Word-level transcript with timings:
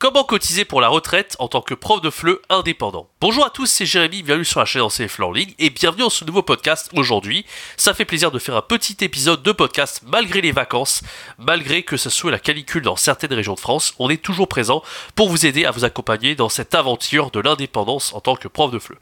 Comment 0.00 0.24
cotiser 0.24 0.64
pour 0.64 0.80
la 0.80 0.88
retraite 0.88 1.36
en 1.40 1.48
tant 1.48 1.60
que 1.60 1.74
prof 1.74 2.00
de 2.00 2.08
FLE 2.08 2.38
indépendant 2.48 3.10
Bonjour 3.20 3.44
à 3.44 3.50
tous, 3.50 3.66
c'est 3.66 3.84
Jérémy, 3.84 4.22
bienvenue 4.22 4.46
sur 4.46 4.58
la 4.58 4.64
chaîne 4.64 4.88
FLE 4.88 5.24
en 5.24 5.30
ligne 5.30 5.52
et 5.58 5.68
bienvenue 5.68 6.04
dans 6.04 6.08
ce 6.08 6.24
nouveau 6.24 6.40
podcast 6.40 6.88
aujourd'hui. 6.96 7.44
Ça 7.76 7.92
fait 7.92 8.06
plaisir 8.06 8.30
de 8.30 8.38
faire 8.38 8.56
un 8.56 8.62
petit 8.62 8.96
épisode 9.02 9.42
de 9.42 9.52
podcast 9.52 10.00
malgré 10.06 10.40
les 10.40 10.52
vacances, 10.52 11.02
malgré 11.36 11.82
que 11.82 11.98
ce 11.98 12.08
soit 12.08 12.30
la 12.30 12.38
canicule 12.38 12.80
dans 12.80 12.96
certaines 12.96 13.34
régions 13.34 13.52
de 13.52 13.60
France, 13.60 13.92
on 13.98 14.08
est 14.08 14.22
toujours 14.22 14.48
présent 14.48 14.82
pour 15.16 15.28
vous 15.28 15.44
aider 15.44 15.66
à 15.66 15.70
vous 15.70 15.84
accompagner 15.84 16.34
dans 16.34 16.48
cette 16.48 16.74
aventure 16.74 17.30
de 17.30 17.40
l'indépendance 17.40 18.14
en 18.14 18.20
tant 18.20 18.36
que 18.36 18.48
prof 18.48 18.70
de 18.70 18.78
FLE. 18.78 18.96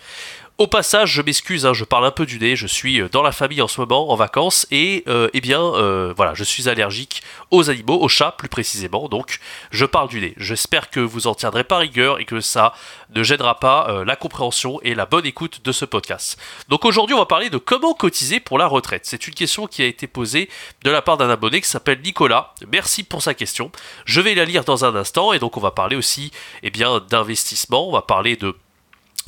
Au 0.61 0.67
passage, 0.67 1.12
je 1.12 1.23
m'excuse, 1.23 1.67
hein, 1.67 1.73
je 1.73 1.85
parle 1.85 2.05
un 2.05 2.11
peu 2.11 2.27
du 2.27 2.41
nez, 2.41 2.57
je 2.57 2.66
suis 2.66 3.01
euh, 3.01 3.09
dans 3.09 3.23
la 3.23 3.30
famille 3.30 3.62
en 3.62 3.69
ce 3.69 3.80
moment, 3.80 4.11
en 4.11 4.16
vacances, 4.16 4.66
et 4.73 5.05
euh, 5.07 5.30
eh 5.33 5.41
bien, 5.41 5.62
euh, 5.62 6.12
voilà, 6.16 6.35
je 6.35 6.43
suis 6.43 6.69
allergique 6.69 7.23
aux 7.53 7.71
animaux, 7.71 7.97
aux 8.03 8.09
chats 8.09 8.33
plus 8.37 8.49
précisément, 8.49 9.09
donc 9.09 9.39
je 9.71 9.85
parle 9.85 10.09
du 10.09 10.21
nez. 10.21 10.35
J'espère 10.37 10.91
que 10.91 10.99
vous 10.99 11.29
en 11.29 11.37
tiendrez 11.37 11.63
pas 11.63 11.79
rigueur 11.79 12.19
et 12.19 12.24
que 12.24 12.41
ça 12.41 12.74
ne 13.15 13.23
gênera 13.23 13.60
pas 13.60 14.02
la 14.05 14.16
compréhension 14.16 14.80
et 14.82 14.97
la 14.97 15.07
bonne 15.07 15.27
écoute 15.27 15.60
de 15.65 15.71
ce 15.71 15.85
podcast. 15.85 16.37
Donc 16.69 16.85
aujourd'hui, 16.85 17.15
on 17.15 17.21
va 17.21 17.27
parler 17.27 17.51
de 17.51 17.59
comment 17.59 17.95
cotiser 17.95 18.41
pour 18.41 18.59
la 18.59 18.66
retraite. 18.66 19.02
C'est 19.04 19.29
une 19.29 19.35
question 19.35 19.69
qui 19.69 19.82
a 19.82 19.87
été 19.87 20.09
posée 20.09 20.51
de 20.82 20.91
la 20.91 21.02
part 21.02 21.19
d'un 21.19 21.30
abonné 21.30 21.60
qui 21.60 21.69
s'appelle 21.69 22.01
Nicolas. 22.02 22.52
Merci 22.66 23.04
pour 23.04 23.23
sa 23.23 23.32
question. 23.32 23.71
Je 24.07 24.21
vais 24.21 24.35
la 24.35 24.45
lire 24.45 24.65
dans 24.65 24.85
un 24.85 24.97
instant, 24.97 25.32
et 25.32 25.38
donc 25.38 25.57
on 25.57 25.60
va 25.60 25.71
parler 25.71 25.95
aussi, 25.95 26.32
eh 26.65 26.71
bien, 26.71 26.99
d'investissement, 27.09 27.88
on 27.88 27.93
va 27.93 28.02
parler 28.02 28.35
de 28.35 28.57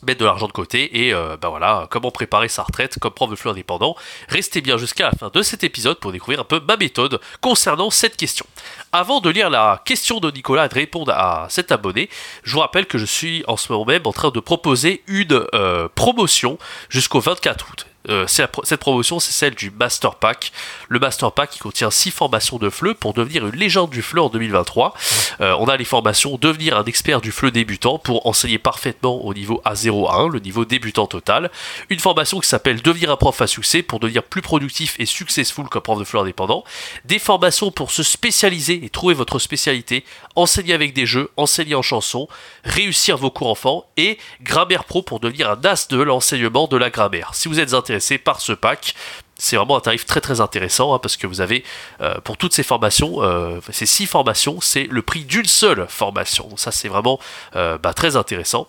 mettre 0.07 0.21
de 0.21 0.25
l'argent 0.25 0.47
de 0.47 0.53
côté 0.53 1.07
et 1.07 1.15
euh, 1.15 1.37
bah 1.37 1.49
voilà 1.49 1.87
comment 1.91 2.11
préparer 2.11 2.49
sa 2.49 2.63
retraite 2.63 2.99
comme 2.99 3.13
prof 3.13 3.31
de 3.31 3.37
flux 3.37 3.51
indépendant. 3.51 3.97
Restez 4.29 4.61
bien 4.61 4.77
jusqu'à 4.77 5.07
la 5.07 5.13
fin 5.13 5.31
de 5.33 5.43
cet 5.43 5.65
épisode 5.65 5.99
pour 5.99 6.13
découvrir 6.13 6.41
un 6.41 6.45
peu 6.45 6.61
ma 6.61 6.77
méthode 6.77 7.21
concernant 7.41 7.91
cette 7.91 8.17
question. 8.17 8.47
Avant 8.93 9.21
de 9.21 9.31
lire 9.31 9.51
la 9.51 9.83
question 9.85 10.21
de 10.21 10.31
Nicolas 10.31 10.67
et 10.67 10.69
de 10.69 10.75
répondre 10.75 11.13
à 11.13 11.47
cet 11.51 11.73
abonné, 11.73 12.09
je 12.43 12.55
vous 12.55 12.61
rappelle 12.61 12.87
que 12.87 12.99
je 12.99 13.07
suis 13.07 13.45
en 13.47 13.57
ce 13.57 13.73
moment 13.73 13.85
même 13.85 14.03
en 14.05 14.13
train 14.13 14.31
de 14.31 14.41
proposer 14.41 15.03
une 15.07 15.45
euh, 15.55 15.89
promotion 15.95 16.59
jusqu'au 16.89 17.21
24 17.21 17.67
août. 17.71 17.90
Euh, 18.09 18.27
cette 18.27 18.81
promotion, 18.81 19.21
c'est 19.21 19.33
celle 19.33 19.55
du 19.55 19.71
Master 19.71 20.15
Pack. 20.15 20.53
Le 20.89 20.99
Master 20.99 21.33
Pack 21.33 21.51
qui 21.51 21.59
contient 21.59 21.91
6 21.91 22.11
formations 22.11 22.57
de 22.59 22.71
FLE 22.71 22.95
pour 22.95 23.13
devenir 23.13 23.47
une 23.47 23.57
légende 23.57 23.91
du 23.91 24.03
FLE 24.03 24.21
en 24.21 24.29
2023. 24.29 24.95
Euh, 25.41 25.55
on 25.59 25.67
a 25.67 25.77
les 25.77 25.85
formations 25.85 26.39
devenir 26.39 26.79
un 26.79 26.85
expert 26.85 27.21
du 27.21 27.31
FLE 27.31 27.51
débutant 27.51 27.99
pour 27.99 28.27
enseigner 28.27 28.59
parfaitement 28.59 29.25
au 29.25 29.35
niveau 29.35 29.61
A01, 29.67 30.31
le 30.31 30.41
niveau 30.41 30.65
débutant 30.65 31.07
total. 31.07 31.51
Une 31.91 32.01
formation 32.01 32.41
qui 32.41 32.49
s'appelle 32.49 32.81
devenir 32.81 33.11
un 33.11 33.17
prof 33.17 33.41
à 33.43 33.47
succès 33.47 33.83
pour 33.83 34.01
devenir 34.01 34.23
plus 34.23 34.43
productif 34.43 34.97
et 34.99 35.07
successful 35.07 35.69
comme 35.69 35.83
prof 35.83 35.99
de 35.99 36.05
FLE 36.05 36.21
indépendant. 36.21 36.65
Des 37.05 37.19
formations 37.19 37.71
pour 37.71 37.91
se 37.91 38.03
spécialiser 38.03 38.81
et 38.83 38.89
trouver 38.89 39.15
votre 39.15 39.39
spécialité, 39.39 40.05
enseigner 40.37 40.73
avec 40.73 40.95
des 40.95 41.07
jeux, 41.07 41.31
enseigner 41.37 41.75
en 41.75 41.83
chanson, 41.83 42.29
réussir 42.65 43.19
vos 43.19 43.31
cours 43.31 43.49
enfants 43.49 43.85
et 43.97 44.19
grammaire 44.43 44.85
pro 44.85 45.03
pour 45.03 45.21
devenir 45.21 45.51
un 45.51 45.61
as 45.65 45.89
de 45.89 46.01
l'enseignement 46.01 46.67
de 46.67 46.77
la 46.77 46.89
grammaire. 46.89 47.31
Si 47.35 47.49
vous 47.49 47.61
êtes 47.61 47.75
intéressé 47.75 47.90
par 48.25 48.41
ce 48.41 48.53
pack, 48.53 48.95
c'est 49.41 49.57
vraiment 49.57 49.77
un 49.77 49.81
tarif 49.81 50.05
très 50.05 50.21
très 50.21 50.41
intéressant 50.41 50.95
hein, 50.95 50.99
parce 50.99 51.17
que 51.17 51.27
vous 51.27 51.41
avez 51.41 51.65
euh, 52.01 52.15
pour 52.21 52.37
toutes 52.37 52.53
ces 52.53 52.63
formations, 52.63 53.23
euh, 53.23 53.59
ces 53.71 53.87
six 53.87 54.07
formations, 54.07 54.61
c'est 54.61 54.87
le 54.91 55.03
prix 55.03 55.25
d'une 55.25 55.47
seule 55.47 55.87
formation. 55.89 56.47
Donc 56.49 56.61
ça 56.61 56.71
c'est 56.71 56.89
vraiment 56.89 57.19
euh, 57.57 57.79
bah, 57.79 57.95
très 57.95 58.17
intéressant. 58.17 58.69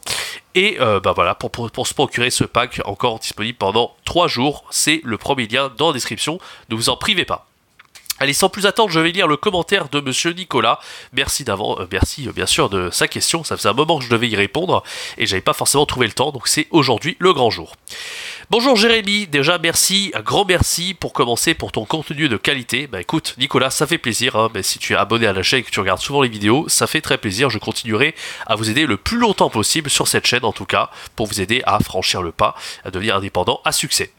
Et 0.53 0.77
bah 0.79 1.13
voilà, 1.15 1.33
pour, 1.33 1.49
pour, 1.49 1.87
se 1.87 1.93
procurer 1.93 2.29
ce 2.29 2.43
pack 2.43 2.81
encore 2.83 3.19
disponible 3.19 3.57
pendant 3.57 3.95
trois 4.03 4.27
jours, 4.27 4.65
c'est 4.69 4.99
le 5.05 5.17
premier 5.17 5.47
lien 5.47 5.71
dans 5.77 5.87
la 5.87 5.93
description. 5.93 6.39
Ne 6.69 6.75
vous 6.75 6.89
en 6.89 6.97
privez 6.97 7.23
pas. 7.23 7.50
Allez, 8.21 8.33
sans 8.33 8.49
plus 8.49 8.67
attendre, 8.67 8.91
je 8.91 8.99
vais 8.99 9.11
lire 9.11 9.25
le 9.25 9.35
commentaire 9.35 9.89
de 9.89 9.99
Monsieur 9.99 10.31
Nicolas. 10.33 10.79
Merci 11.11 11.43
d'avant, 11.43 11.79
euh, 11.79 11.87
merci 11.91 12.27
euh, 12.27 12.31
bien 12.31 12.45
sûr 12.45 12.69
de 12.69 12.91
sa 12.91 13.07
question. 13.07 13.43
Ça 13.43 13.57
faisait 13.57 13.69
un 13.69 13.73
moment 13.73 13.97
que 13.97 14.05
je 14.05 14.11
devais 14.11 14.29
y 14.29 14.35
répondre 14.35 14.83
et 15.17 15.25
j'avais 15.25 15.41
pas 15.41 15.53
forcément 15.53 15.87
trouvé 15.87 16.05
le 16.05 16.13
temps, 16.13 16.31
donc 16.31 16.47
c'est 16.47 16.67
aujourd'hui 16.69 17.17
le 17.17 17.33
grand 17.33 17.49
jour. 17.49 17.75
Bonjour 18.51 18.75
Jérémy, 18.75 19.25
déjà 19.25 19.57
merci, 19.57 20.11
un 20.13 20.21
grand 20.21 20.45
merci 20.45 20.93
pour 20.93 21.13
commencer 21.13 21.55
pour 21.55 21.71
ton 21.71 21.83
contenu 21.83 22.29
de 22.29 22.37
qualité. 22.37 22.85
Bah 22.85 23.01
écoute, 23.01 23.33
Nicolas, 23.39 23.71
ça 23.71 23.87
fait 23.87 23.97
plaisir, 23.97 24.35
hein, 24.35 24.51
mais 24.53 24.61
si 24.61 24.77
tu 24.77 24.93
es 24.93 24.97
abonné 24.97 25.25
à 25.25 25.33
la 25.33 25.41
chaîne 25.41 25.61
et 25.61 25.63
que 25.63 25.71
tu 25.71 25.79
regardes 25.79 26.01
souvent 26.01 26.21
les 26.21 26.29
vidéos, 26.29 26.69
ça 26.69 26.85
fait 26.85 27.01
très 27.01 27.17
plaisir. 27.17 27.49
Je 27.49 27.57
continuerai 27.57 28.13
à 28.45 28.53
vous 28.53 28.69
aider 28.69 28.85
le 28.85 28.97
plus 28.97 29.17
longtemps 29.17 29.49
possible 29.49 29.89
sur 29.89 30.07
cette 30.07 30.27
chaîne 30.27 30.45
en 30.45 30.53
tout 30.53 30.65
cas, 30.65 30.91
pour 31.15 31.25
vous 31.25 31.41
aider 31.41 31.63
à 31.65 31.79
franchir 31.79 32.21
le 32.21 32.31
pas, 32.31 32.53
à 32.85 32.91
devenir 32.91 33.15
indépendant 33.15 33.61
à 33.65 33.71
succès. 33.71 34.11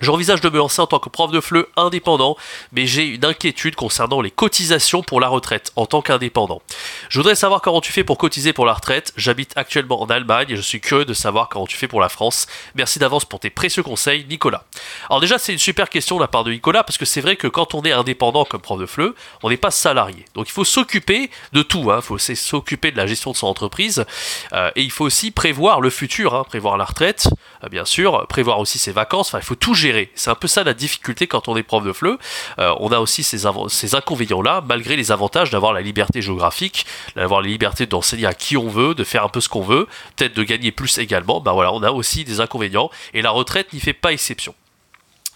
J'envisage 0.00 0.40
de 0.40 0.50
me 0.50 0.58
lancer 0.58 0.82
en 0.82 0.88
tant 0.88 0.98
que 0.98 1.08
prof 1.08 1.30
de 1.30 1.40
FLE 1.40 1.66
indépendant, 1.76 2.36
mais 2.72 2.84
j'ai 2.84 3.06
une 3.06 3.24
inquiétude 3.24 3.76
concernant 3.76 4.20
les 4.20 4.32
cotisations 4.32 5.04
pour 5.04 5.20
la 5.20 5.28
retraite 5.28 5.72
en 5.76 5.86
tant 5.86 6.02
qu'indépendant. 6.02 6.62
Je 7.08 7.18
voudrais 7.20 7.36
savoir 7.36 7.62
comment 7.62 7.80
tu 7.80 7.92
fais 7.92 8.02
pour 8.02 8.18
cotiser 8.18 8.52
pour 8.52 8.66
la 8.66 8.72
retraite. 8.72 9.12
J'habite 9.16 9.52
actuellement 9.56 10.02
en 10.02 10.06
Allemagne 10.06 10.48
et 10.50 10.56
je 10.56 10.62
suis 10.62 10.80
curieux 10.80 11.04
de 11.04 11.14
savoir 11.14 11.48
comment 11.48 11.66
tu 11.66 11.76
fais 11.76 11.86
pour 11.86 12.00
la 12.00 12.08
France. 12.08 12.48
Merci 12.74 12.98
d'avance 12.98 13.24
pour 13.24 13.38
tes 13.38 13.50
précieux 13.50 13.84
conseils, 13.84 14.26
Nicolas. 14.28 14.64
Alors 15.08 15.20
déjà, 15.20 15.38
c'est 15.38 15.52
une 15.52 15.58
super 15.60 15.88
question 15.88 16.16
de 16.16 16.22
la 16.22 16.28
part 16.28 16.42
de 16.42 16.50
Nicolas 16.50 16.82
parce 16.82 16.98
que 16.98 17.04
c'est 17.04 17.20
vrai 17.20 17.36
que 17.36 17.46
quand 17.46 17.74
on 17.74 17.82
est 17.82 17.92
indépendant 17.92 18.44
comme 18.44 18.60
prof 18.60 18.80
de 18.80 18.86
FLE, 18.86 19.14
on 19.44 19.50
n'est 19.50 19.56
pas 19.56 19.70
salarié. 19.70 20.24
Donc 20.34 20.48
il 20.48 20.52
faut 20.52 20.64
s'occuper 20.64 21.30
de 21.52 21.62
tout. 21.62 21.92
Hein. 21.92 22.00
Il 22.00 22.02
faut 22.02 22.18
s'occuper 22.18 22.90
de 22.90 22.96
la 22.96 23.06
gestion 23.06 23.30
de 23.30 23.36
son 23.36 23.46
entreprise 23.46 24.04
euh, 24.52 24.72
et 24.74 24.82
il 24.82 24.90
faut 24.90 25.04
aussi 25.04 25.30
prévoir 25.30 25.80
le 25.80 25.90
futur, 25.90 26.34
hein. 26.34 26.42
prévoir 26.42 26.76
la 26.78 26.84
retraite, 26.84 27.28
euh, 27.62 27.68
bien 27.68 27.84
sûr, 27.84 28.26
prévoir 28.26 28.58
aussi 28.58 28.78
ses 28.78 28.90
vacances. 28.90 29.28
Enfin, 29.28 29.38
il 29.38 29.44
faut 29.44 29.54
tout 29.54 29.74
c'est 30.14 30.30
un 30.30 30.34
peu 30.34 30.48
ça 30.48 30.64
la 30.64 30.74
difficulté 30.74 31.26
quand 31.26 31.48
on 31.48 31.56
est 31.56 31.62
prof 31.62 31.84
de 31.84 31.92
FLE. 31.92 32.18
Euh, 32.58 32.74
on 32.80 32.92
a 32.92 32.98
aussi 32.98 33.22
ces, 33.22 33.46
ces 33.68 33.94
inconvénients-là, 33.94 34.62
malgré 34.66 34.96
les 34.96 35.12
avantages 35.12 35.50
d'avoir 35.50 35.72
la 35.72 35.80
liberté 35.80 36.22
géographique, 36.22 36.86
d'avoir 37.16 37.42
la 37.42 37.48
liberté 37.48 37.86
d'enseigner 37.86 38.26
à 38.26 38.34
qui 38.34 38.56
on 38.56 38.68
veut, 38.68 38.94
de 38.94 39.04
faire 39.04 39.24
un 39.24 39.28
peu 39.28 39.40
ce 39.40 39.48
qu'on 39.48 39.62
veut, 39.62 39.86
peut-être 40.16 40.34
de 40.34 40.42
gagner 40.42 40.72
plus 40.72 40.98
également. 40.98 41.40
Ben 41.40 41.52
voilà, 41.52 41.72
on 41.72 41.82
a 41.82 41.90
aussi 41.90 42.24
des 42.24 42.40
inconvénients 42.40 42.90
et 43.12 43.22
la 43.22 43.30
retraite 43.30 43.72
n'y 43.72 43.80
fait 43.80 43.92
pas 43.92 44.12
exception. 44.12 44.54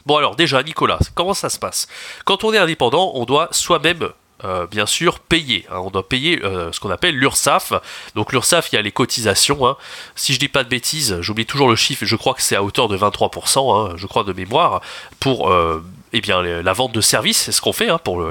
Bon 0.06 0.16
alors 0.16 0.36
déjà 0.36 0.62
Nicolas, 0.62 0.98
comment 1.14 1.34
ça 1.34 1.50
se 1.50 1.58
passe? 1.58 1.86
Quand 2.24 2.44
on 2.44 2.52
est 2.52 2.58
indépendant, 2.58 3.12
on 3.14 3.24
doit 3.24 3.48
soi-même 3.50 4.08
euh, 4.44 4.66
bien 4.66 4.86
sûr 4.86 5.18
payer. 5.18 5.66
Hein. 5.68 5.78
On 5.78 5.90
doit 5.90 6.08
payer 6.08 6.40
euh, 6.44 6.70
ce 6.70 6.78
qu'on 6.78 6.90
appelle 6.90 7.16
l'URSSAF. 7.16 7.72
Donc 8.14 8.32
l'URSSAF, 8.32 8.68
il 8.72 8.76
y 8.76 8.78
a 8.78 8.82
les 8.82 8.92
cotisations. 8.92 9.66
Hein. 9.66 9.76
Si 10.14 10.32
je 10.32 10.38
dis 10.38 10.48
pas 10.48 10.62
de 10.62 10.68
bêtises, 10.68 11.18
j'oublie 11.20 11.44
toujours 11.44 11.68
le 11.68 11.74
chiffre, 11.74 12.04
je 12.04 12.14
crois 12.14 12.34
que 12.34 12.42
c'est 12.42 12.54
à 12.54 12.62
hauteur 12.62 12.86
de 12.86 12.96
23%, 12.96 13.90
hein, 13.90 13.94
je 13.96 14.06
crois 14.06 14.22
de 14.22 14.32
mémoire, 14.32 14.80
pour 15.18 15.50
euh, 15.50 15.82
eh 16.12 16.20
la 16.20 16.72
vente 16.72 16.92
de 16.92 17.00
services, 17.00 17.38
c'est 17.38 17.52
ce 17.52 17.60
qu'on 17.60 17.72
fait 17.72 17.88
pour 18.04 18.22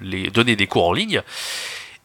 les 0.00 0.30
donner 0.30 0.54
des 0.54 0.68
cours 0.68 0.86
en 0.86 0.92
ligne. 0.92 1.22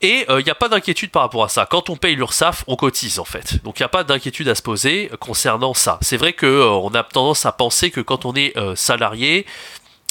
Et 0.01 0.25
il 0.27 0.43
n'y 0.43 0.49
a 0.49 0.55
pas 0.55 0.67
d'inquiétude 0.67 1.11
par 1.11 1.21
rapport 1.21 1.45
à 1.45 1.49
ça. 1.49 1.65
Quand 1.65 1.89
on 1.89 1.95
paye 1.95 2.15
l'URSSAF, 2.15 2.65
on 2.67 2.75
cotise 2.75 3.19
en 3.19 3.23
fait. 3.23 3.63
Donc 3.63 3.79
il 3.79 3.83
n'y 3.83 3.85
a 3.85 3.89
pas 3.89 4.03
d'inquiétude 4.03 4.49
à 4.49 4.55
se 4.55 4.61
poser 4.61 5.09
concernant 5.19 5.73
ça. 5.73 5.97
C'est 6.01 6.17
vrai 6.17 6.33
qu'on 6.33 6.89
a 6.89 7.03
tendance 7.03 7.45
à 7.45 7.53
penser 7.53 7.89
que 7.89 8.01
quand 8.01 8.25
on 8.25 8.35
est 8.35 8.53
salarié, 8.75 9.45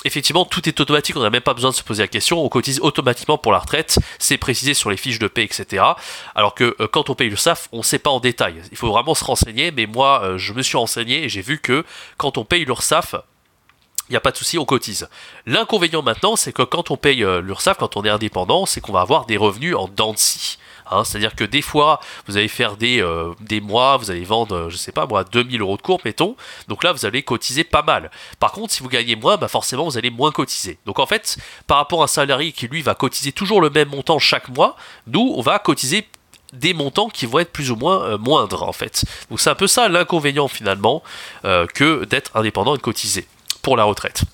effectivement, 0.04 0.44
tout 0.44 0.68
est 0.68 0.80
automatique, 0.80 1.16
on 1.16 1.22
n'a 1.22 1.30
même 1.30 1.42
pas 1.42 1.54
besoin 1.54 1.70
de 1.70 1.74
se 1.74 1.82
poser 1.82 2.02
la 2.02 2.08
question, 2.08 2.44
on 2.44 2.48
cotise 2.48 2.80
automatiquement 2.80 3.38
pour 3.38 3.52
la 3.52 3.58
retraite, 3.58 3.98
c'est 4.18 4.38
précisé 4.38 4.74
sur 4.74 4.90
les 4.90 4.96
fiches 4.96 5.18
de 5.18 5.28
paie, 5.28 5.44
etc. 5.44 5.84
Alors 6.34 6.54
que 6.54 6.76
euh, 6.80 6.88
quand 6.88 7.10
on 7.10 7.14
paye 7.14 7.30
le 7.30 7.36
on 7.72 7.78
ne 7.78 7.82
sait 7.82 7.98
pas 7.98 8.10
en 8.10 8.20
détail. 8.20 8.62
Il 8.70 8.76
faut 8.76 8.88
vraiment 8.88 9.14
se 9.14 9.24
renseigner, 9.24 9.70
mais 9.70 9.86
moi, 9.86 10.22
euh, 10.22 10.38
je 10.38 10.52
me 10.52 10.62
suis 10.62 10.76
renseigné 10.76 11.24
et 11.24 11.28
j'ai 11.28 11.42
vu 11.42 11.58
que 11.58 11.84
quand 12.16 12.38
on 12.38 12.44
paye 12.44 12.64
l'URSSAF, 12.64 13.16
il 14.08 14.12
n'y 14.12 14.16
a 14.16 14.20
pas 14.20 14.30
de 14.30 14.36
souci, 14.36 14.58
on 14.58 14.64
cotise. 14.64 15.08
L'inconvénient 15.46 16.02
maintenant, 16.02 16.36
c'est 16.36 16.52
que 16.52 16.62
quand 16.62 16.90
on 16.90 16.96
paye 16.96 17.24
euh, 17.24 17.40
l'URSSAF, 17.40 17.78
quand 17.78 17.96
on 17.96 18.04
est 18.04 18.10
indépendant, 18.10 18.66
c'est 18.66 18.80
qu'on 18.80 18.92
va 18.92 19.00
avoir 19.00 19.26
des 19.26 19.36
revenus 19.36 19.74
en 19.74 19.88
dents 19.88 20.12
de 20.12 20.18
scie. 20.18 20.58
Hein, 20.92 21.04
c'est-à-dire 21.04 21.34
que 21.34 21.44
des 21.44 21.62
fois, 21.62 22.00
vous 22.26 22.36
allez 22.36 22.48
faire 22.48 22.76
des, 22.76 23.00
euh, 23.00 23.32
mois, 23.62 23.96
vous 23.96 24.10
allez 24.10 24.24
vendre, 24.24 24.68
je 24.68 24.76
sais 24.76 24.92
pas 24.92 25.06
moi, 25.06 25.24
2000 25.24 25.60
euros 25.60 25.76
de 25.76 25.82
cours, 25.82 26.00
mettons. 26.04 26.36
Donc 26.68 26.84
là, 26.84 26.92
vous 26.92 27.06
allez 27.06 27.22
cotiser 27.22 27.64
pas 27.64 27.82
mal. 27.82 28.10
Par 28.38 28.52
contre, 28.52 28.72
si 28.72 28.82
vous 28.82 28.88
gagnez 28.88 29.16
moins, 29.16 29.36
bah 29.36 29.48
forcément, 29.48 29.84
vous 29.84 29.98
allez 29.98 30.10
moins 30.10 30.30
cotiser. 30.30 30.78
Donc 30.86 30.98
en 30.98 31.06
fait, 31.06 31.36
par 31.66 31.78
rapport 31.78 32.00
à 32.00 32.04
un 32.04 32.08
salarié 32.08 32.52
qui 32.52 32.68
lui 32.68 32.82
va 32.82 32.94
cotiser 32.94 33.32
toujours 33.32 33.60
le 33.60 33.70
même 33.70 33.88
montant 33.88 34.18
chaque 34.18 34.48
mois, 34.48 34.76
nous, 35.06 35.34
on 35.36 35.42
va 35.42 35.58
cotiser 35.58 36.06
des 36.52 36.74
montants 36.74 37.08
qui 37.08 37.26
vont 37.26 37.38
être 37.38 37.52
plus 37.52 37.70
ou 37.70 37.76
moins 37.76 38.02
euh, 38.04 38.18
moindres 38.18 38.62
en 38.62 38.72
fait. 38.72 39.04
Donc 39.30 39.40
c'est 39.40 39.50
un 39.50 39.54
peu 39.54 39.66
ça 39.66 39.88
l'inconvénient 39.88 40.48
finalement 40.48 41.02
euh, 41.44 41.66
que 41.66 42.04
d'être 42.04 42.30
indépendant 42.36 42.74
et 42.74 42.78
de 42.78 42.82
cotiser 42.82 43.26
pour 43.62 43.76
la 43.76 43.84
retraite. 43.84 44.24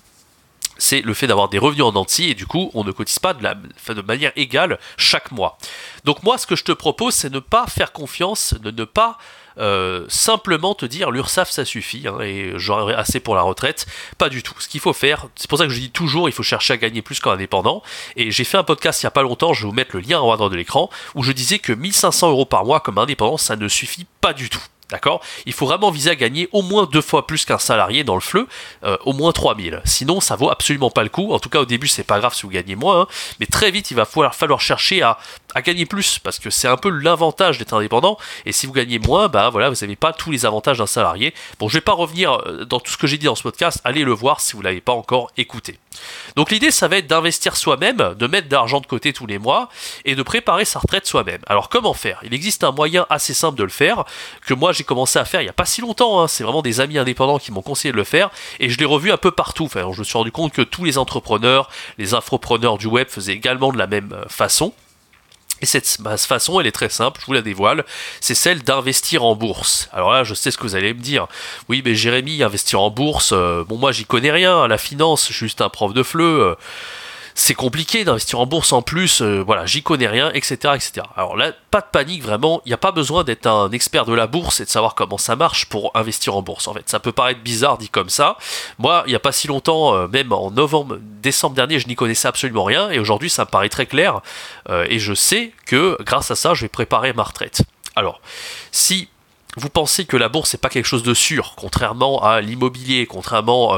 C'est 0.79 1.01
le 1.01 1.13
fait 1.13 1.27
d'avoir 1.27 1.49
des 1.49 1.59
revenus 1.59 1.83
en 1.83 1.95
entier 1.95 2.31
et 2.31 2.33
du 2.33 2.47
coup 2.47 2.71
on 2.73 2.83
ne 2.83 2.91
cotise 2.91 3.19
pas 3.19 3.33
de, 3.33 3.43
la, 3.43 3.53
de 3.53 4.01
manière 4.01 4.31
égale 4.35 4.79
chaque 4.97 5.31
mois. 5.31 5.57
Donc 6.05 6.23
moi 6.23 6.37
ce 6.37 6.47
que 6.47 6.55
je 6.55 6.63
te 6.63 6.71
propose 6.71 7.13
c'est 7.13 7.31
ne 7.31 7.39
pas 7.39 7.67
faire 7.67 7.91
confiance, 7.91 8.55
de 8.55 8.71
ne 8.71 8.83
pas 8.85 9.17
euh, 9.57 10.05
simplement 10.07 10.73
te 10.73 10.85
dire 10.85 11.11
l'URSAF 11.11 11.49
ça 11.49 11.65
suffit 11.65 12.07
hein, 12.07 12.19
et 12.21 12.53
j'aurai 12.55 12.93
assez 12.93 13.19
pour 13.19 13.35
la 13.35 13.41
retraite. 13.41 13.85
Pas 14.17 14.29
du 14.29 14.41
tout. 14.41 14.55
Ce 14.59 14.67
qu'il 14.67 14.79
faut 14.79 14.93
faire, 14.93 15.27
c'est 15.35 15.49
pour 15.49 15.57
ça 15.57 15.65
que 15.65 15.71
je 15.71 15.79
dis 15.79 15.91
toujours 15.91 16.29
il 16.29 16.31
faut 16.31 16.43
chercher 16.43 16.73
à 16.73 16.77
gagner 16.77 17.01
plus 17.01 17.19
qu'un 17.19 17.31
indépendant. 17.31 17.83
Et 18.15 18.31
j'ai 18.31 18.43
fait 18.43 18.57
un 18.57 18.63
podcast 18.63 19.03
il 19.03 19.05
n'y 19.05 19.09
a 19.09 19.11
pas 19.11 19.23
longtemps, 19.23 19.53
je 19.53 19.63
vais 19.63 19.67
vous 19.69 19.75
mettre 19.75 19.95
le 19.95 20.01
lien 20.01 20.19
en 20.19 20.33
haut 20.33 20.49
de 20.49 20.55
l'écran, 20.55 20.89
où 21.15 21.23
je 21.23 21.31
disais 21.31 21.59
que 21.59 21.73
1500 21.73 22.29
euros 22.29 22.45
par 22.45 22.65
mois 22.65 22.79
comme 22.79 22.97
indépendant 22.97 23.37
ça 23.37 23.55
ne 23.55 23.67
suffit 23.67 24.05
pas 24.21 24.33
du 24.33 24.49
tout. 24.49 24.63
D'accord 24.91 25.21
Il 25.45 25.53
faut 25.53 25.67
vraiment 25.67 25.91
viser 25.91 26.09
à 26.09 26.15
gagner 26.15 26.49
au 26.51 26.63
moins 26.63 26.87
deux 26.91 27.01
fois 27.01 27.27
plus 27.27 27.45
qu'un 27.45 27.59
salarié 27.59 28.03
dans 28.03 28.15
le 28.15 28.21
fleu, 28.21 28.47
euh, 28.83 28.97
au 29.05 29.13
moins 29.13 29.31
3000. 29.31 29.81
Sinon, 29.85 30.19
ça 30.19 30.35
vaut 30.35 30.49
absolument 30.49 30.89
pas 30.89 31.03
le 31.03 31.09
coup. 31.09 31.31
En 31.31 31.39
tout 31.39 31.49
cas, 31.49 31.59
au 31.59 31.65
début, 31.65 31.87
c'est 31.87 32.03
pas 32.03 32.19
grave 32.19 32.33
si 32.33 32.43
vous 32.43 32.49
gagnez 32.49 32.75
moins, 32.75 33.01
hein. 33.01 33.07
mais 33.39 33.45
très 33.45 33.69
vite, 33.69 33.91
il 33.91 33.93
va 33.93 34.05
falloir, 34.05 34.33
falloir 34.33 34.59
chercher 34.59 35.03
à, 35.03 35.17
gagner 35.63 35.85
plus 35.85 36.19
parce 36.19 36.39
que 36.39 36.49
c'est 36.49 36.67
un 36.67 36.77
peu 36.77 36.89
l'avantage 36.89 37.57
d'être 37.59 37.73
indépendant. 37.73 38.17
Et 38.45 38.51
si 38.51 38.65
vous 38.65 38.73
gagnez 38.73 38.97
moins, 38.97 39.27
bah 39.27 39.49
voilà, 39.49 39.69
vous 39.69 39.75
n'avez 39.81 39.95
pas 39.95 40.13
tous 40.13 40.31
les 40.31 40.45
avantages 40.45 40.79
d'un 40.79 40.87
salarié. 40.87 41.33
Bon, 41.59 41.67
je 41.67 41.75
vais 41.75 41.81
pas 41.81 41.93
revenir 41.93 42.33
euh, 42.47 42.65
dans 42.65 42.79
tout 42.79 42.91
ce 42.91 42.97
que 42.97 43.07
j'ai 43.07 43.17
dit 43.17 43.25
dans 43.25 43.35
ce 43.35 43.43
podcast. 43.43 43.81
Allez 43.83 44.03
le 44.03 44.13
voir 44.13 44.41
si 44.41 44.53
vous 44.53 44.61
l'avez 44.61 44.81
pas 44.81 44.93
encore 44.93 45.31
écouté. 45.37 45.77
Donc 46.35 46.51
l'idée, 46.51 46.71
ça 46.71 46.87
va 46.87 46.97
être 46.97 47.07
d'investir 47.07 47.57
soi-même, 47.57 48.15
de 48.17 48.27
mettre 48.27 48.47
de 48.47 48.53
l'argent 48.53 48.79
de 48.79 48.85
côté 48.85 49.13
tous 49.13 49.25
les 49.25 49.37
mois 49.37 49.69
et 50.05 50.15
de 50.15 50.23
préparer 50.23 50.65
sa 50.65 50.79
retraite 50.79 51.05
soi-même. 51.05 51.41
Alors 51.47 51.69
comment 51.69 51.93
faire? 51.93 52.21
Il 52.23 52.33
existe 52.33 52.63
un 52.63 52.71
moyen 52.71 53.05
assez 53.09 53.33
simple 53.33 53.57
de 53.57 53.63
le 53.63 53.69
faire, 53.69 54.05
que 54.45 54.53
moi 54.53 54.71
j'ai 54.79 54.85
commencé 54.85 55.19
à 55.19 55.25
faire 55.25 55.41
il 55.41 55.45
n'y 55.45 55.49
a 55.49 55.53
pas 55.53 55.65
si 55.65 55.81
longtemps, 55.81 56.21
hein. 56.21 56.27
c'est 56.27 56.43
vraiment 56.43 56.61
des 56.61 56.79
amis 56.79 56.97
indépendants 56.97 57.37
qui 57.37 57.51
m'ont 57.51 57.61
conseillé 57.61 57.91
de 57.91 57.97
le 57.97 58.03
faire, 58.03 58.31
et 58.59 58.69
je 58.69 58.77
l'ai 58.77 58.85
revu 58.85 59.11
un 59.11 59.17
peu 59.17 59.31
partout. 59.31 59.65
Enfin, 59.65 59.87
je 59.93 59.99
me 59.99 60.03
suis 60.03 60.17
rendu 60.17 60.31
compte 60.31 60.53
que 60.53 60.61
tous 60.61 60.85
les 60.85 60.97
entrepreneurs, 60.97 61.69
les 61.97 62.13
infopreneurs 62.13 62.77
du 62.77 62.87
web 62.87 63.07
faisaient 63.09 63.33
également 63.33 63.71
de 63.71 63.77
la 63.77 63.87
même 63.87 64.13
euh, 64.13 64.27
façon. 64.29 64.73
Et 65.61 65.65
cette 65.65 65.85
façon, 65.85 66.61
elle 66.61 66.67
est 66.67 66.71
très 66.71 66.87
simple, 66.87 67.19
je 67.19 67.25
vous 67.25 67.33
la 67.33 67.41
dévoile, 67.41 67.83
c'est 68.21 68.35
celle 68.35 68.63
d'investir 68.63 69.25
en 69.25 69.35
bourse. 69.35 69.89
Alors 69.91 70.11
là, 70.13 70.23
je 70.23 70.33
sais 70.33 70.51
ce 70.51 70.57
que 70.57 70.63
vous 70.63 70.75
allez 70.75 70.93
me 70.93 71.01
dire. 71.01 71.27
Oui, 71.67 71.81
mais 71.83 71.95
Jérémy, 71.95 72.41
investir 72.43 72.79
en 72.79 72.89
bourse, 72.89 73.31
euh, 73.33 73.65
bon, 73.67 73.77
moi 73.77 73.91
j'y 73.91 74.05
connais 74.05 74.31
rien, 74.31 74.69
la 74.69 74.77
finance, 74.77 75.29
juste 75.33 75.59
un 75.59 75.67
prof 75.67 75.93
de 75.93 76.03
fleu. 76.03 76.41
Euh, 76.51 76.55
c'est 77.39 77.53
compliqué 77.53 78.03
d'investir 78.03 78.37
en 78.41 78.45
bourse 78.45 78.73
en 78.73 78.81
plus, 78.81 79.21
euh, 79.21 79.41
voilà, 79.41 79.65
j'y 79.65 79.81
connais 79.81 80.07
rien, 80.07 80.29
etc., 80.33 80.73
etc. 80.75 81.07
Alors 81.15 81.37
là, 81.37 81.53
pas 81.71 81.79
de 81.79 81.85
panique, 81.89 82.21
vraiment, 82.21 82.61
il 82.65 82.69
n'y 82.69 82.73
a 82.73 82.77
pas 82.77 82.91
besoin 82.91 83.23
d'être 83.23 83.47
un 83.47 83.71
expert 83.71 84.03
de 84.03 84.13
la 84.13 84.27
bourse 84.27 84.59
et 84.59 84.65
de 84.65 84.69
savoir 84.69 84.93
comment 84.93 85.17
ça 85.17 85.37
marche 85.37 85.67
pour 85.67 85.91
investir 85.95 86.35
en 86.35 86.41
bourse. 86.41 86.67
En 86.67 86.73
fait, 86.73 86.89
ça 86.89 86.99
peut 86.99 87.13
paraître 87.13 87.39
bizarre 87.39 87.77
dit 87.77 87.87
comme 87.87 88.09
ça. 88.09 88.37
Moi, 88.77 89.03
il 89.05 89.11
n'y 89.11 89.15
a 89.15 89.21
pas 89.21 89.31
si 89.31 89.47
longtemps, 89.47 89.95
euh, 89.95 90.07
même 90.09 90.33
en 90.33 90.51
novembre, 90.51 90.97
décembre 90.99 91.55
dernier, 91.55 91.79
je 91.79 91.87
n'y 91.87 91.95
connaissais 91.95 92.27
absolument 92.27 92.65
rien 92.65 92.89
et 92.89 92.99
aujourd'hui, 92.99 93.29
ça 93.29 93.45
me 93.45 93.49
paraît 93.49 93.69
très 93.69 93.85
clair 93.85 94.19
euh, 94.69 94.85
et 94.89 94.99
je 94.99 95.13
sais 95.13 95.53
que 95.65 95.97
grâce 96.01 96.31
à 96.31 96.35
ça, 96.35 96.53
je 96.53 96.63
vais 96.63 96.69
préparer 96.69 97.13
ma 97.13 97.23
retraite. 97.23 97.61
Alors, 97.95 98.19
si 98.73 99.07
vous 99.57 99.69
pensez 99.69 100.05
que 100.05 100.17
la 100.17 100.29
bourse 100.29 100.53
n'est 100.53 100.59
pas 100.59 100.69
quelque 100.69 100.85
chose 100.85 101.03
de 101.03 101.13
sûr, 101.13 101.53
contrairement 101.57 102.23
à 102.23 102.39
l'immobilier, 102.41 103.05
contrairement 103.07 103.75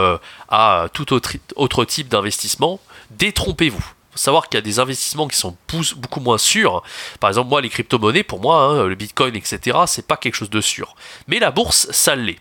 à 0.50 0.88
tout 0.94 1.14
autre, 1.14 1.86
type 1.86 2.08
d'investissement, 2.10 2.80
détrompez-vous. 3.12 3.84
Il 4.12 4.16
faut 4.16 4.20
savoir 4.20 4.50
qu'il 4.50 4.58
y 4.58 4.60
a 4.60 4.62
des 4.62 4.80
investissements 4.80 5.30
qui 5.30 5.38
sont 5.38 5.56
beaucoup 5.96 6.20
moins 6.20 6.38
sûrs. 6.38 6.84
Par 7.22 7.30
exemple, 7.30 7.50
moi, 7.50 7.62
les 7.62 7.70
crypto-monnaies, 7.70 8.24
pour 8.24 8.42
moi, 8.42 8.62
hein, 8.64 8.84
le 8.86 8.96
bitcoin, 8.96 9.34
etc., 9.38 9.78
c'est 9.88 10.06
pas 10.06 10.18
quelque 10.18 10.36
chose 10.36 10.50
de 10.50 10.60
sûr. 10.60 10.96
Mais 11.28 11.40
la 11.40 11.50
bourse, 11.50 11.88
ça 11.92 12.18
l'est. 12.18 12.40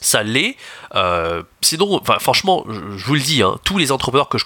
Ça 0.00 0.22
l'est. 0.22 0.56
Euh, 0.94 1.42
sinon, 1.60 2.00
franchement, 2.20 2.64
je, 2.68 3.04
vous 3.04 3.14
le 3.14 3.20
dis, 3.20 3.42
hein, 3.42 3.56
tous 3.64 3.78
les 3.78 3.90
entrepreneurs 3.90 4.28
que 4.28 4.38
je 4.38 4.44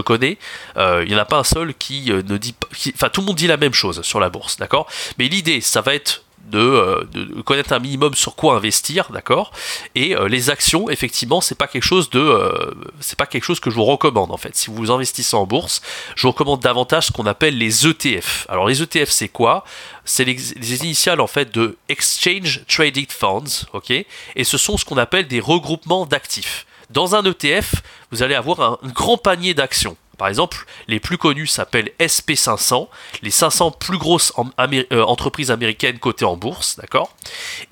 connais, 0.00 0.38
euh, 0.78 1.02
il 1.04 1.08
n'y 1.10 1.14
en 1.14 1.18
a 1.18 1.26
pas 1.26 1.38
un 1.38 1.44
seul 1.44 1.74
qui 1.74 2.10
euh, 2.10 2.22
ne 2.22 2.38
dit 2.38 2.54
pas. 2.54 2.68
Enfin, 2.94 3.10
tout 3.10 3.20
le 3.20 3.26
monde 3.26 3.36
dit 3.36 3.46
la 3.46 3.58
même 3.58 3.74
chose 3.74 4.00
sur 4.00 4.18
la 4.18 4.30
bourse, 4.30 4.56
d'accord? 4.56 4.86
Mais 5.18 5.28
l'idée, 5.28 5.60
ça 5.60 5.82
va 5.82 5.94
être 5.94 6.22
euh, 6.54 7.04
de, 7.12 7.40
connaître 7.42 7.72
un 7.72 7.78
minimum 7.78 8.14
sur 8.14 8.34
quoi 8.34 8.56
investir, 8.56 9.10
d'accord? 9.12 9.52
Et 9.94 10.16
euh, 10.16 10.28
les 10.28 10.50
actions, 10.50 10.90
effectivement, 10.90 11.40
c'est 11.40 11.54
pas 11.54 11.66
quelque 11.66 11.84
chose 11.84 12.10
euh, 12.14 12.72
pas 13.16 13.26
quelque 13.26 13.44
chose 13.44 13.60
que 13.60 13.70
je 13.70 13.74
vous 13.74 13.84
recommande 13.84 14.30
en 14.32 14.36
fait. 14.36 14.56
Si 14.56 14.70
vous 14.70 14.90
investissez 14.90 15.36
en 15.36 15.46
bourse, 15.46 15.82
je 16.16 16.22
vous 16.22 16.32
recommande 16.32 16.60
davantage 16.60 17.06
ce 17.06 17.12
qu'on 17.12 17.26
appelle 17.26 17.58
les 17.58 17.86
ETF. 17.86 18.46
Alors 18.48 18.68
les 18.68 18.82
ETF, 18.82 19.10
c'est 19.10 19.28
quoi? 19.28 19.64
C'est 20.04 20.24
les, 20.24 20.34
les, 20.34 20.84
initiales 20.84 21.20
en 21.20 21.26
fait 21.26 21.54
de 21.54 21.76
Exchange 21.88 22.62
Traded 22.66 23.12
Funds, 23.12 23.66
ok? 23.72 23.90
Et 23.90 24.44
ce 24.44 24.58
sont 24.58 24.76
ce 24.76 24.84
qu'on 24.84 24.96
appelle 24.96 25.28
des 25.28 25.40
regroupements 25.40 26.06
d'actifs. 26.06 26.66
Dans 26.90 27.14
un 27.14 27.24
ETF, 27.24 27.74
vous 28.10 28.22
allez 28.22 28.34
avoir 28.34 28.60
un 28.60 28.78
grand 28.88 29.16
panier 29.16 29.54
d'actions. 29.54 29.96
Par 30.20 30.28
exemple, 30.28 30.66
les 30.86 31.00
plus 31.00 31.16
connus 31.16 31.46
s'appellent 31.46 31.92
SP500, 31.98 32.88
les 33.22 33.30
500 33.30 33.70
plus 33.70 33.96
grosses 33.96 34.34
euh, 34.36 35.02
entreprises 35.02 35.50
américaines 35.50 35.98
cotées 35.98 36.26
en 36.26 36.36
bourse, 36.36 36.76
d'accord? 36.76 37.16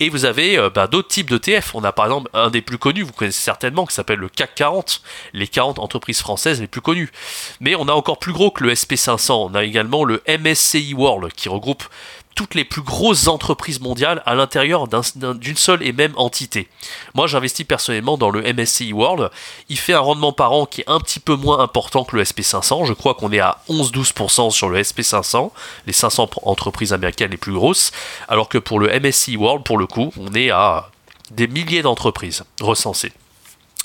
Et 0.01 0.09
vous 0.09 0.25
avez 0.25 0.57
euh, 0.57 0.71
bah, 0.71 0.87
d'autres 0.87 1.09
types 1.09 1.29
d'ETF. 1.29 1.75
On 1.75 1.85
a 1.85 1.93
par 1.93 2.07
exemple 2.07 2.31
un 2.33 2.49
des 2.49 2.63
plus 2.63 2.79
connus, 2.79 3.03
vous 3.03 3.13
connaissez 3.13 3.43
certainement, 3.43 3.85
qui 3.85 3.95
s'appelle 3.95 4.19
le 4.19 4.31
CAC 4.31 4.55
40, 4.55 5.03
les 5.35 5.47
40 5.47 5.79
entreprises 5.79 6.21
françaises 6.21 6.59
les 6.63 6.69
plus 6.69 6.81
connues. 6.81 7.11
Mais 7.61 7.75
on 7.75 7.87
a 7.87 7.93
encore 7.93 8.19
plus 8.19 8.33
gros 8.33 8.51
que 8.51 8.65
le 8.65 8.73
SP500, 8.73 9.51
on 9.51 9.55
a 9.55 9.63
également 9.63 10.05
le 10.05 10.23
MSCI 10.27 10.95
World, 10.95 11.35
qui 11.35 11.51
regroupe 11.51 11.85
toutes 12.39 12.55
les 12.55 12.65
plus 12.65 12.83
grosses 12.83 13.27
entreprises 13.27 13.81
mondiales 13.81 14.23
à 14.25 14.37
l'intérieur 14.37 14.87
d'une 14.87 15.57
seule 15.57 15.83
et 15.83 15.93
même 15.93 16.13
entité. 16.15 16.69
Moi, 17.15 17.27
j'investis 17.27 17.67
personnellement 17.67 18.17
dans 18.17 18.31
le 18.31 18.43
MSCI 18.43 18.93
World. 18.93 19.33
Il 19.69 19.77
fait 19.77 19.93
un 19.93 19.99
rendement 19.99 20.33
par 20.33 20.53
an 20.53 20.65
qui 20.65 20.83
est 20.83 20.89
un 20.89 21.01
petit 21.01 21.19
peu 21.19 21.35
moins 21.35 21.59
important 21.59 22.05
que 22.05 22.15
le 22.15 22.23
SP500. 22.23 22.87
Je 22.87 22.93
crois 22.93 23.15
qu'on 23.15 23.33
est 23.33 23.41
à 23.41 23.61
11-12% 23.69 24.53
sur 24.53 24.69
le 24.69 24.81
SP500, 24.81 25.51
les 25.89 25.93
500 25.93 26.31
entreprises 26.45 26.93
américaines 26.93 27.33
les 27.33 27.37
plus 27.39 27.53
grosses, 27.53 27.91
alors 28.29 28.49
que 28.49 28.59
pour 28.59 28.79
le 28.79 28.89
MSCI 29.01 29.37
World, 29.37 29.65
pour 29.65 29.77
le 29.77 29.89
coup, 29.89 30.13
on 30.17 30.33
est 30.33 30.51
à 30.51 30.93
des 31.33 31.49
milliers 31.49 31.83
d'entreprises 31.83 32.45
recensées. 32.61 33.13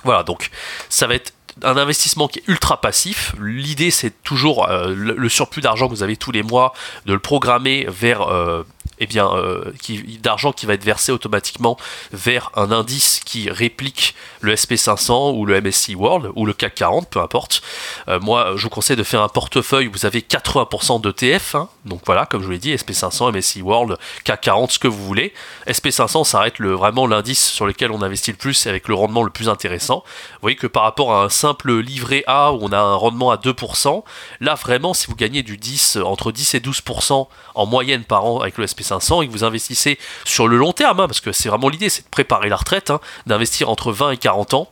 Voilà, 0.03 0.21
donc 0.21 0.51
ça 0.89 1.07
va 1.07 1.15
être 1.15 1.33
un 1.61 1.77
investissement 1.77 2.27
qui 2.27 2.39
est 2.39 2.47
ultra 2.47 2.81
passif. 2.81 3.35
L'idée, 3.39 3.91
c'est 3.91 4.23
toujours 4.23 4.67
euh, 4.69 4.93
le, 4.95 5.29
surplus 5.29 5.61
d'argent 5.61 5.87
que 5.87 5.93
vous 5.93 6.03
avez 6.03 6.17
tous 6.17 6.31
les 6.31 6.43
mois, 6.43 6.73
de 7.05 7.13
le 7.13 7.19
programmer 7.19 7.85
vers 7.89 8.21
euh, 8.21 8.63
eh 8.99 9.07
bien, 9.07 9.29
euh, 9.33 9.73
d'argent 10.21 10.51
qui 10.51 10.65
va 10.65 10.73
être 10.73 10.83
versé 10.83 11.11
automatiquement 11.11 11.77
vers 12.11 12.51
un 12.55 12.71
indice 12.71 13.19
qui 13.25 13.49
réplique 13.49 14.15
le 14.41 14.53
SP500 14.53 15.35
ou 15.35 15.45
le 15.45 15.59
MSCI 15.61 15.95
World 15.95 16.31
ou 16.35 16.45
le 16.45 16.53
CAC 16.53 16.75
40, 16.75 17.09
peu 17.09 17.19
importe. 17.19 17.61
Euh, 18.07 18.19
moi, 18.19 18.53
je 18.55 18.63
vous 18.63 18.69
conseille 18.69 18.95
de 18.95 19.03
faire 19.03 19.21
un 19.21 19.29
portefeuille 19.29 19.87
où 19.87 19.91
vous 19.91 20.05
avez 20.05 20.21
80% 20.21 21.01
d'ETF. 21.01 21.55
Hein. 21.55 21.69
donc 21.85 22.01
voilà, 22.05 22.25
comme 22.25 22.41
je 22.41 22.45
vous 22.45 22.51
l'ai 22.51 22.59
dit, 22.59 22.73
SP500, 22.73 23.35
MSCI 23.35 23.61
World, 23.61 23.97
CAC 24.23 24.41
40, 24.41 24.71
ce 24.71 24.79
que 24.79 24.87
vous 24.87 25.03
voulez. 25.03 25.33
SP500, 25.67 26.23
ça 26.23 26.39
reste 26.39 26.61
vraiment 26.61 27.07
l'indice 27.07 27.49
sur 27.49 27.65
lequel 27.65 27.91
on 27.91 28.01
investit 28.01 28.31
le 28.31 28.37
plus 28.37 28.65
et 28.65 28.69
avec 28.69 28.87
le 28.87 28.95
rendement 28.95 29.23
le 29.23 29.29
plus 29.31 29.49
intéressant. 29.49 30.03
Vous 30.33 30.39
voyez 30.43 30.55
que 30.55 30.67
par 30.67 30.83
rapport 30.83 31.13
à 31.13 31.23
un 31.23 31.29
simple 31.29 31.73
livret 31.79 32.23
A 32.27 32.53
où 32.53 32.59
on 32.61 32.71
a 32.71 32.79
un 32.79 32.95
rendement 32.95 33.31
à 33.31 33.37
2%, 33.37 34.03
là 34.39 34.55
vraiment, 34.55 34.93
si 34.93 35.07
vous 35.07 35.15
gagnez 35.15 35.43
du 35.43 35.57
10, 35.57 35.97
entre 36.03 36.31
10 36.31 36.55
et 36.55 36.59
12% 36.59 37.27
en 37.55 37.65
moyenne 37.65 38.03
par 38.03 38.25
an 38.25 38.39
avec 38.39 38.57
le 38.57 38.65
SP500, 38.65 38.72
et 39.21 39.27
que 39.27 39.31
vous 39.31 39.43
investissez 39.43 39.97
sur 40.25 40.47
le 40.47 40.57
long 40.57 40.73
terme, 40.73 40.99
hein, 40.99 41.07
parce 41.07 41.21
que 41.21 41.31
c'est 41.31 41.49
vraiment 41.49 41.69
l'idée, 41.69 41.89
c'est 41.89 42.03
de 42.03 42.09
préparer 42.09 42.49
la 42.49 42.55
retraite, 42.55 42.89
hein, 42.89 42.99
d'investir 43.25 43.69
entre 43.69 43.91
20 43.91 44.11
et 44.11 44.17
40 44.17 44.53
ans, 44.53 44.69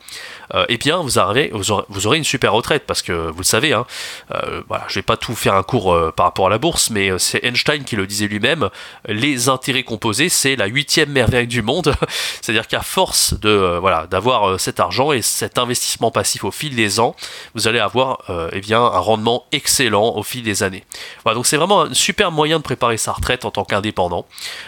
euh, 0.53 0.65
eh 0.69 0.77
bien 0.77 0.97
vous, 0.97 1.19
arrivez, 1.19 1.51
vous, 1.53 2.07
aurez, 2.07 2.17
une 2.17 2.23
super 2.23 2.53
retraite, 2.53 2.83
parce 2.85 3.01
que 3.01 3.11
vous 3.11 3.39
le 3.39 3.45
savez, 3.45 3.73
hein, 3.73 3.85
euh, 4.33 4.61
voilà, 4.67 4.85
je 4.87 4.95
vais 4.95 5.01
pas 5.01 5.17
tout 5.17 5.35
faire 5.35 5.55
un 5.55 5.63
cours 5.63 5.93
euh, 5.93 6.11
par 6.11 6.25
rapport 6.25 6.47
à 6.47 6.49
la 6.49 6.57
bourse, 6.57 6.89
mais 6.89 7.11
c'est 7.19 7.43
Einstein 7.43 7.83
qui 7.83 7.95
le 7.95 8.07
disait 8.07 8.27
lui-même, 8.27 8.69
les 9.07 9.49
intérêts 9.49 9.83
composés, 9.83 10.29
c'est 10.29 10.55
la 10.55 10.65
huitième 10.65 11.09
merveille 11.09 11.47
du 11.47 11.61
monde, 11.61 11.93
c'est-à-dire 12.41 12.67
qu'à 12.67 12.81
force 12.81 13.33
de 13.39 13.77
voilà 13.79 14.07
d'avoir 14.07 14.59
cet 14.59 14.79
argent 14.79 15.11
et 15.11 15.21
cet 15.21 15.57
investissement 15.57 16.11
passif 16.11 16.43
au 16.43 16.51
fil 16.51 16.75
des 16.75 16.99
ans, 16.99 17.15
vous 17.55 17.67
allez 17.67 17.79
avoir 17.79 18.19
eh 18.53 18.59
bien 18.59 18.81
un 18.81 18.99
rendement 18.99 19.45
excellent 19.51 20.15
au 20.15 20.23
fil 20.23 20.43
des 20.43 20.63
années. 20.63 20.83
Voilà, 21.23 21.35
donc 21.35 21.45
c'est 21.45 21.57
vraiment 21.57 21.83
un 21.83 21.93
super 21.93 22.31
moyen 22.31 22.57
de 22.57 22.63
préparer 22.63 22.97
sa 22.97 23.13
retraite 23.13 23.45
en 23.45 23.51
tant 23.51 23.63
qu'indépendant 23.63 23.90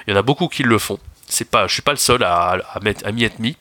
il 0.08 0.12
y 0.12 0.14
en 0.14 0.20
a 0.20 0.22
beaucoup 0.22 0.48
qui 0.48 0.64
le 0.64 0.78
font. 0.78 1.00
C'est 1.28 1.50
pas, 1.50 1.68
suis 1.74 1.82
pas 1.82 1.92
le 1.92 1.98
seul 1.98 2.24
à, 2.24 2.58
à 2.76 3.12
m'y 3.12 3.24
être 3.24 3.40
mis 3.40 3.58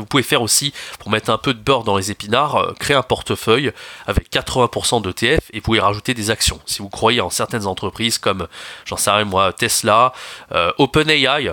vous 0.00 0.06
pouvez 0.06 0.22
faire 0.22 0.42
aussi, 0.42 0.72
pour 0.98 1.10
mettre 1.10 1.30
un 1.30 1.38
peu 1.38 1.54
de 1.54 1.58
beurre 1.58 1.84
dans 1.84 1.96
les 1.96 2.10
épinards, 2.10 2.56
euh, 2.56 2.72
créer 2.78 2.96
un 2.96 3.02
portefeuille 3.02 3.72
avec 4.06 4.30
80% 4.30 5.02
d'ETF 5.02 5.40
et 5.52 5.58
vous 5.58 5.62
pouvez 5.62 5.80
rajouter 5.80 6.14
des 6.14 6.30
actions. 6.30 6.60
Si 6.66 6.80
vous 6.80 6.88
croyez 6.88 7.20
en 7.20 7.30
certaines 7.30 7.66
entreprises 7.66 8.18
comme, 8.18 8.46
j'en 8.84 8.96
sais 8.96 9.10
rien 9.10 9.24
moi, 9.24 9.52
Tesla, 9.52 10.12
euh, 10.52 10.72
OpenAI, 10.78 11.50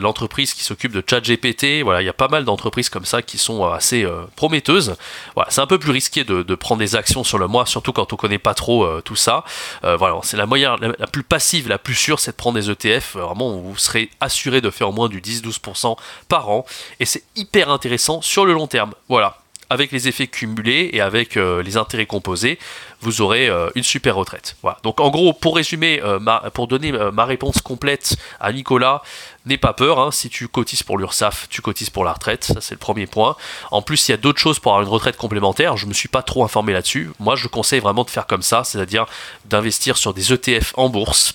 l'entreprise 0.00 0.54
qui 0.54 0.62
s'occupe 0.62 0.92
de 0.92 1.02
ChatGPT, 1.08 1.82
voilà, 1.82 2.02
il 2.02 2.06
y 2.06 2.10
a 2.10 2.14
pas 2.14 2.28
mal 2.28 2.44
d'entreprises 2.44 2.88
comme 2.88 3.04
ça 3.04 3.22
qui 3.22 3.38
sont 3.38 3.64
assez 3.64 4.04
euh, 4.04 4.22
prometteuses. 4.36 4.96
Voilà, 5.34 5.50
c'est 5.50 5.60
un 5.60 5.66
peu 5.66 5.78
plus 5.78 5.92
risqué 5.92 6.24
de, 6.24 6.42
prendre 6.54 6.80
des 6.80 6.96
actions 6.96 7.24
sur 7.24 7.38
le 7.38 7.46
mois, 7.46 7.66
surtout 7.66 7.92
quand 7.92 8.12
on 8.12 8.16
connaît 8.16 8.38
pas 8.38 8.54
trop 8.54 9.00
tout 9.02 9.16
ça. 9.16 9.44
voilà, 9.82 10.18
c'est 10.22 10.36
la 10.36 10.46
moyenne 10.46 10.68
la, 10.80 11.06
plus 11.06 11.22
passive, 11.22 11.68
la 11.68 11.78
plus 11.78 11.94
sûre, 11.94 12.20
c'est 12.20 12.32
de 12.32 12.36
prendre 12.36 12.58
des 12.58 12.70
ETF. 12.70 13.16
Vraiment, 13.16 13.56
vous 13.56 13.76
serez 13.76 14.10
assuré 14.20 14.60
de 14.60 14.70
faire 14.70 14.88
au 14.88 14.92
moins 14.92 15.08
du 15.08 15.20
10-12% 15.20 15.96
par 16.28 16.48
an 16.50 16.64
et 17.00 17.04
c'est 17.04 17.22
hyper 17.36 17.67
intéressant 17.70 18.20
sur 18.22 18.44
le 18.46 18.52
long 18.52 18.66
terme. 18.66 18.92
Voilà. 19.08 19.38
avec 19.70 19.92
les 19.92 20.08
effets 20.08 20.26
cumulés 20.26 20.88
et 20.94 21.02
avec 21.02 21.36
euh, 21.36 21.62
les 21.62 21.76
intérêts 21.76 22.06
composés, 22.06 22.58
vous 23.00 23.20
aurez 23.20 23.48
euh, 23.48 23.70
une 23.74 23.82
super 23.82 24.16
retraite. 24.16 24.56
Voilà. 24.62 24.78
Donc 24.82 25.00
en 25.00 25.10
gros, 25.10 25.32
pour 25.32 25.56
résumer, 25.56 26.00
euh, 26.02 26.18
pour 26.52 26.66
donner 26.66 26.92
ma 27.12 27.24
réponse 27.24 27.60
complète 27.60 28.16
à 28.40 28.52
Nicolas, 28.52 29.02
n'aie 29.46 29.58
pas 29.58 29.72
peur, 29.72 29.98
hein. 29.98 30.10
si 30.10 30.28
tu 30.28 30.48
cotises 30.48 30.82
pour 30.82 30.98
l'URSSAF, 30.98 31.48
tu 31.48 31.62
cotises 31.62 31.90
pour 31.90 32.04
la 32.04 32.12
retraite, 32.12 32.44
ça 32.44 32.60
c'est 32.60 32.74
le 32.74 32.78
premier 32.78 33.06
point. 33.06 33.36
En 33.70 33.82
plus, 33.82 34.08
il 34.08 34.12
y 34.12 34.14
a 34.14 34.18
d'autres 34.18 34.40
choses 34.40 34.58
pour 34.58 34.72
avoir 34.72 34.86
une 34.86 34.92
retraite 34.92 35.16
complémentaire, 35.16 35.76
je 35.76 35.86
ne 35.86 35.90
me 35.90 35.94
suis 35.94 36.08
pas 36.08 36.22
trop 36.22 36.44
informé 36.44 36.72
là-dessus. 36.72 37.10
Moi, 37.18 37.36
je 37.36 37.48
conseille 37.48 37.80
vraiment 37.80 38.04
de 38.04 38.10
faire 38.10 38.26
comme 38.26 38.42
ça, 38.42 38.64
c'est-à-dire 38.64 39.06
d'investir 39.46 39.96
sur 39.96 40.12
des 40.12 40.32
ETF 40.32 40.74
en 40.76 40.88
bourse. 40.88 41.34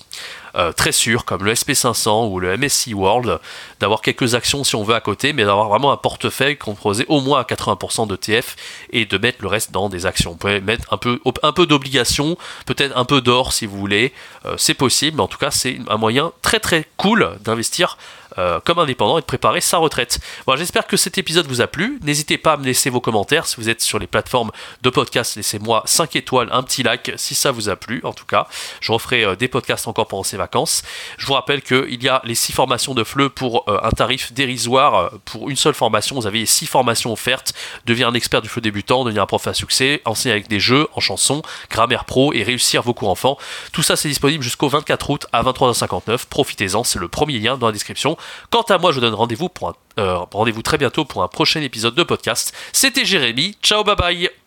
Euh, 0.56 0.72
très 0.72 0.92
sûr, 0.92 1.24
comme 1.24 1.44
le 1.44 1.52
SP500 1.52 2.30
ou 2.30 2.38
le 2.38 2.56
MSCI 2.56 2.94
World, 2.94 3.40
d'avoir 3.80 4.02
quelques 4.02 4.36
actions 4.36 4.62
si 4.62 4.76
on 4.76 4.84
veut 4.84 4.94
à 4.94 5.00
côté, 5.00 5.32
mais 5.32 5.44
d'avoir 5.44 5.68
vraiment 5.68 5.90
un 5.90 5.96
portefeuille 5.96 6.56
composé 6.56 7.04
au 7.08 7.20
moins 7.20 7.40
à 7.40 7.42
80% 7.42 8.06
d'ETF 8.06 8.54
et 8.90 9.04
de 9.04 9.18
mettre 9.18 9.38
le 9.42 9.48
reste 9.48 9.72
dans 9.72 9.88
des 9.88 10.06
actions. 10.06 10.30
Vous 10.30 10.36
pouvez 10.36 10.60
mettre 10.60 10.92
un 10.92 10.96
peu, 10.96 11.18
peu 11.54 11.66
d'obligations, 11.66 12.36
peut-être 12.66 12.96
un 12.96 13.06
peu 13.06 13.22
d'or 13.22 13.54
si 13.54 13.64
vous 13.64 13.78
voulez, 13.78 14.12
euh, 14.44 14.54
c'est 14.58 14.74
possible, 14.74 15.16
mais 15.16 15.22
en 15.22 15.28
tout 15.28 15.38
cas 15.38 15.50
c'est 15.50 15.78
un 15.88 15.96
moyen 15.96 16.32
très 16.42 16.60
très 16.60 16.86
cool 16.98 17.38
d'investir 17.40 17.96
euh, 18.38 18.60
comme 18.64 18.78
indépendant 18.78 19.18
et 19.18 19.20
de 19.20 19.26
préparer 19.26 19.60
sa 19.60 19.78
retraite. 19.78 20.18
J'espère 20.56 20.86
que 20.86 20.96
cet 20.96 21.18
épisode 21.18 21.46
vous 21.46 21.60
a 21.60 21.66
plu. 21.66 21.98
N'hésitez 22.02 22.38
pas 22.38 22.52
à 22.52 22.56
me 22.56 22.64
laisser 22.64 22.90
vos 22.90 23.00
commentaires. 23.00 23.46
Si 23.46 23.56
vous 23.56 23.68
êtes 23.68 23.80
sur 23.80 23.98
les 23.98 24.06
plateformes 24.06 24.50
de 24.82 24.90
podcast, 24.90 25.36
laissez-moi 25.36 25.82
5 25.84 26.16
étoiles, 26.16 26.48
un 26.52 26.62
petit 26.62 26.82
like 26.82 27.12
si 27.16 27.34
ça 27.34 27.50
vous 27.50 27.68
a 27.68 27.76
plu. 27.76 28.00
En 28.04 28.12
tout 28.12 28.24
cas, 28.24 28.46
je 28.80 28.92
referai 28.92 29.24
euh, 29.24 29.36
des 29.36 29.48
podcasts 29.48 29.88
encore 29.88 30.06
pendant 30.06 30.22
ces 30.22 30.36
vacances. 30.36 30.82
Je 31.18 31.26
vous 31.26 31.34
rappelle 31.34 31.62
qu'il 31.62 32.02
y 32.02 32.08
a 32.08 32.20
les 32.24 32.34
6 32.34 32.52
formations 32.52 32.94
de 32.94 33.04
FLE 33.04 33.30
pour 33.30 33.64
euh, 33.68 33.78
un 33.82 33.90
tarif 33.90 34.32
dérisoire. 34.32 35.10
Pour 35.24 35.50
une 35.50 35.56
seule 35.56 35.74
formation, 35.74 36.16
vous 36.16 36.26
avez 36.26 36.40
les 36.40 36.46
6 36.46 36.66
formations 36.66 37.12
offertes. 37.12 37.52
Devenir 37.86 38.08
un 38.08 38.14
expert 38.14 38.42
du 38.42 38.48
FLE 38.48 38.60
débutant, 38.60 39.04
devenir 39.04 39.22
un 39.22 39.26
prof 39.26 39.46
à 39.46 39.54
succès, 39.54 40.02
enseigner 40.04 40.32
avec 40.32 40.48
des 40.48 40.60
jeux, 40.60 40.88
en 40.94 41.00
chansons, 41.00 41.42
grammaire 41.70 42.04
pro 42.04 42.32
et 42.32 42.42
réussir 42.42 42.82
vos 42.82 42.94
cours 42.94 43.10
enfants. 43.10 43.38
Tout 43.72 43.82
ça, 43.82 43.96
c'est 43.96 44.08
disponible 44.08 44.42
jusqu'au 44.42 44.68
24 44.68 45.10
août 45.10 45.26
à 45.32 45.42
23h59. 45.42 46.26
Profitez-en, 46.28 46.84
c'est 46.84 46.98
le 46.98 47.08
premier 47.08 47.38
lien 47.38 47.56
dans 47.56 47.66
la 47.66 47.72
description. 47.72 48.16
Quant 48.50 48.62
à 48.62 48.78
moi, 48.78 48.90
je 48.92 48.96
vous 48.96 49.00
donne 49.00 49.14
euh, 49.98 50.18
rendez-vous 50.32 50.62
très 50.62 50.78
bientôt 50.78 51.04
pour 51.04 51.22
un 51.22 51.28
prochain 51.28 51.60
épisode 51.60 51.94
de 51.94 52.02
podcast. 52.02 52.54
C'était 52.72 53.04
Jérémy. 53.04 53.56
Ciao, 53.62 53.84
bye 53.84 53.96
bye. 53.96 54.43